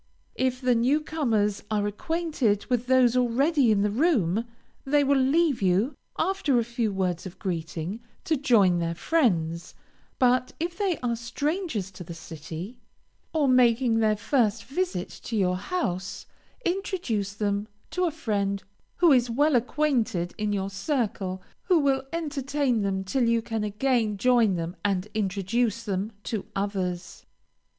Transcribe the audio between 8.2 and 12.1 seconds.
to join their friends; but if they are strangers to